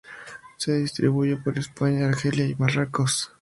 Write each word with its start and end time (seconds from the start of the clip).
Se 0.57 0.73
distribuye 0.75 1.37
por 1.37 1.59
España, 1.59 2.07
Argelia 2.07 2.47
y 2.47 2.55
Marruecos. 2.55 3.29